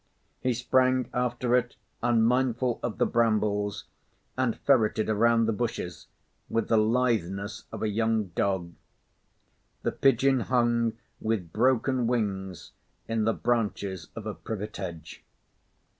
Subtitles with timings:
[0.39, 3.83] He sprang after it, unmindful of the brambles,
[4.35, 6.07] and ferreted around the bushes
[6.49, 8.73] with the litheness of a young dog.
[9.83, 12.71] The pigeon hung with broken wings
[13.07, 15.23] in the branches of a privet hedge.